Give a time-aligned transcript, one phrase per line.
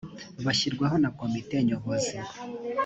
[0.45, 2.17] bashyirwaho na komite nyobozi